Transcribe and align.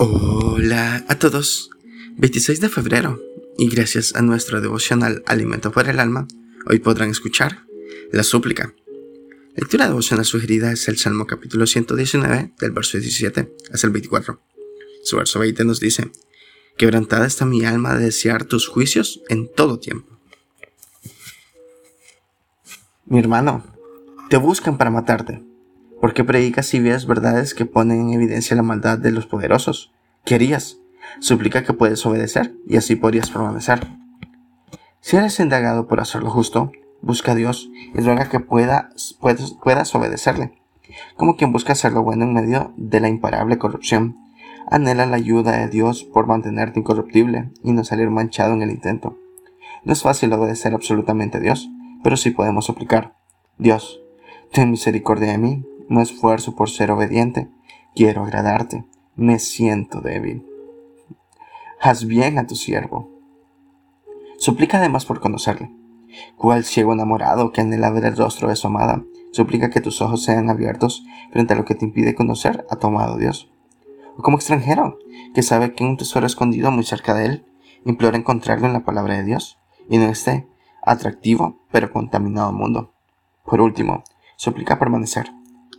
Hola 0.00 1.04
a 1.08 1.18
todos. 1.18 1.70
26 2.18 2.60
de 2.60 2.68
febrero 2.68 3.20
y 3.58 3.68
gracias 3.68 4.14
a 4.14 4.22
nuestro 4.22 4.60
devocional 4.60 5.24
Alimento 5.26 5.72
para 5.72 5.90
el 5.90 5.98
Alma, 5.98 6.28
hoy 6.66 6.78
podrán 6.78 7.10
escuchar 7.10 7.64
la 8.12 8.22
súplica. 8.22 8.72
La 8.86 9.62
lectura 9.62 9.88
devocional 9.88 10.24
sugerida 10.24 10.70
es 10.70 10.86
el 10.86 10.98
Salmo 10.98 11.26
capítulo 11.26 11.66
119 11.66 12.52
del 12.60 12.70
verso 12.70 12.96
17 12.96 13.56
hasta 13.72 13.86
el 13.88 13.92
24. 13.92 14.40
Su 15.02 15.16
verso 15.16 15.40
20 15.40 15.64
nos 15.64 15.80
dice, 15.80 16.12
Quebrantada 16.76 17.26
está 17.26 17.44
mi 17.44 17.64
alma 17.64 17.96
de 17.96 18.04
desear 18.04 18.44
tus 18.44 18.68
juicios 18.68 19.20
en 19.28 19.52
todo 19.52 19.80
tiempo. 19.80 20.16
Mi 23.04 23.18
hermano, 23.18 23.64
te 24.30 24.36
buscan 24.36 24.78
para 24.78 24.92
matarte 24.92 25.47
¿Por 26.00 26.14
qué 26.14 26.22
predicas 26.22 26.72
y 26.74 26.80
ves 26.80 27.06
verdades 27.06 27.54
que 27.54 27.66
ponen 27.66 28.02
en 28.02 28.12
evidencia 28.12 28.54
la 28.54 28.62
maldad 28.62 28.98
de 28.98 29.10
los 29.10 29.26
poderosos? 29.26 29.92
¿Qué 30.24 30.36
harías? 30.36 30.78
Suplica 31.18 31.64
que 31.64 31.72
puedes 31.72 32.06
obedecer 32.06 32.54
y 32.68 32.76
así 32.76 32.94
podrías 32.94 33.30
permanecer. 33.30 33.80
Si 35.00 35.16
eres 35.16 35.40
indagado 35.40 35.88
por 35.88 35.98
hacer 35.98 36.22
lo 36.22 36.30
justo, 36.30 36.70
busca 37.02 37.32
a 37.32 37.34
Dios 37.34 37.68
y 37.94 38.00
ruega 38.00 38.28
que 38.28 38.38
puedas, 38.38 39.16
puedas 39.18 39.94
obedecerle. 39.94 40.52
Como 41.16 41.36
quien 41.36 41.50
busca 41.50 41.72
hacer 41.72 41.92
lo 41.92 42.04
bueno 42.04 42.24
en 42.24 42.32
medio 42.32 42.72
de 42.76 43.00
la 43.00 43.08
imparable 43.08 43.58
corrupción. 43.58 44.16
Anhela 44.70 45.04
la 45.04 45.16
ayuda 45.16 45.56
de 45.56 45.68
Dios 45.68 46.04
por 46.04 46.28
mantenerte 46.28 46.78
incorruptible 46.78 47.50
y 47.64 47.72
no 47.72 47.82
salir 47.82 48.08
manchado 48.10 48.52
en 48.54 48.62
el 48.62 48.70
intento. 48.70 49.18
No 49.82 49.92
es 49.94 50.02
fácil 50.02 50.32
obedecer 50.32 50.74
absolutamente 50.74 51.38
a 51.38 51.40
Dios, 51.40 51.68
pero 52.04 52.16
sí 52.16 52.30
podemos 52.30 52.66
suplicar. 52.66 53.16
Dios, 53.56 54.00
ten 54.52 54.70
misericordia 54.70 55.32
de 55.32 55.38
mí 55.38 55.64
no 55.88 56.00
esfuerzo 56.00 56.54
por 56.54 56.70
ser 56.70 56.90
obediente. 56.90 57.48
Quiero 57.94 58.22
agradarte. 58.22 58.84
Me 59.16 59.38
siento 59.38 60.00
débil. 60.00 60.46
Haz 61.80 62.06
bien 62.06 62.38
a 62.38 62.46
tu 62.46 62.54
siervo. 62.54 63.10
Suplica 64.38 64.78
además 64.78 65.04
por 65.04 65.20
conocerle. 65.20 65.70
Cual 66.36 66.64
ciego 66.64 66.92
enamorado 66.92 67.52
que 67.52 67.60
anhela 67.60 67.90
ver 67.90 68.04
el 68.04 68.16
rostro 68.16 68.48
de 68.48 68.56
su 68.56 68.66
amada, 68.66 69.04
suplica 69.32 69.70
que 69.70 69.80
tus 69.80 70.00
ojos 70.00 70.22
sean 70.22 70.50
abiertos 70.50 71.04
frente 71.32 71.54
a 71.54 71.56
lo 71.56 71.64
que 71.64 71.74
te 71.74 71.84
impide 71.84 72.14
conocer 72.14 72.66
a 72.70 72.76
tu 72.76 72.86
amado 72.86 73.18
Dios. 73.18 73.50
O 74.16 74.22
como 74.22 74.36
extranjero, 74.36 74.98
que 75.34 75.42
sabe 75.42 75.74
que 75.74 75.84
un 75.84 75.96
tesoro 75.96 76.26
escondido 76.26 76.70
muy 76.70 76.84
cerca 76.84 77.14
de 77.14 77.26
él, 77.26 77.46
implora 77.84 78.16
encontrarlo 78.16 78.66
en 78.66 78.72
la 78.72 78.84
palabra 78.84 79.14
de 79.16 79.24
Dios 79.24 79.58
y 79.88 79.96
en 79.96 80.02
este 80.02 80.48
atractivo 80.82 81.60
pero 81.70 81.92
contaminado 81.92 82.52
mundo. 82.52 82.92
Por 83.44 83.60
último, 83.60 84.02
suplica 84.36 84.78
permanecer, 84.78 85.30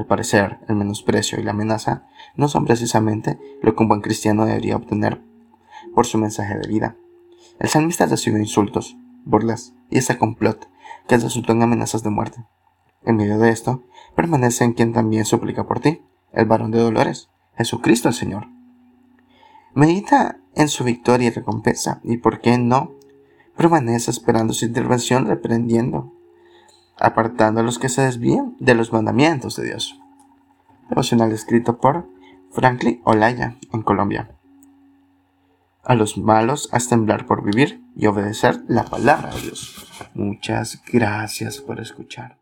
al 0.00 0.06
parecer, 0.06 0.58
el 0.66 0.76
menosprecio 0.76 1.38
y 1.38 1.42
la 1.42 1.50
amenaza 1.50 2.06
no 2.34 2.48
son 2.48 2.64
precisamente 2.64 3.38
lo 3.62 3.76
que 3.76 3.82
un 3.82 3.88
buen 3.88 4.00
cristiano 4.00 4.46
debería 4.46 4.76
obtener 4.76 5.22
por 5.94 6.06
su 6.06 6.16
mensaje 6.16 6.58
de 6.58 6.68
vida. 6.68 6.96
El 7.58 7.68
salmista 7.68 8.06
recibió 8.06 8.38
insultos, 8.38 8.96
burlas 9.26 9.74
y 9.90 9.98
ese 9.98 10.16
complot 10.16 10.68
que 11.06 11.18
resultó 11.18 11.52
en 11.52 11.62
amenazas 11.62 12.02
de 12.02 12.08
muerte. 12.08 12.46
En 13.04 13.16
medio 13.16 13.38
de 13.38 13.50
esto, 13.50 13.84
permanece 14.16 14.64
en 14.64 14.72
quien 14.72 14.94
también 14.94 15.26
suplica 15.26 15.66
por 15.66 15.80
ti, 15.80 16.02
el 16.32 16.46
varón 16.46 16.70
de 16.70 16.78
dolores, 16.78 17.28
Jesucristo 17.56 18.08
el 18.08 18.14
Señor. 18.14 18.48
Medita 19.74 20.38
en 20.54 20.68
su 20.68 20.82
victoria 20.82 21.28
y 21.28 21.30
recompensa, 21.30 22.00
y 22.02 22.16
por 22.16 22.40
qué 22.40 22.56
no, 22.56 22.94
permanece 23.54 24.10
esperando 24.10 24.54
su 24.54 24.64
intervención 24.64 25.26
reprendiendo 25.26 26.14
apartando 27.00 27.60
a 27.60 27.62
los 27.62 27.78
que 27.78 27.88
se 27.88 28.02
desvían 28.02 28.56
de 28.58 28.74
los 28.74 28.92
mandamientos 28.92 29.56
de 29.56 29.64
Dios. 29.64 30.00
Devocional 30.88 31.32
escrito 31.32 31.78
por 31.78 32.08
Franklin 32.50 33.00
Olaya, 33.04 33.56
en 33.72 33.82
Colombia. 33.82 34.30
A 35.84 35.94
los 35.94 36.18
malos 36.18 36.68
haz 36.72 36.88
temblar 36.88 37.26
por 37.26 37.42
vivir 37.42 37.82
y 37.96 38.06
obedecer 38.06 38.62
la 38.68 38.84
palabra 38.84 39.34
de 39.34 39.40
Dios. 39.42 39.86
Muchas 40.14 40.82
gracias 40.92 41.58
por 41.58 41.80
escuchar. 41.80 42.39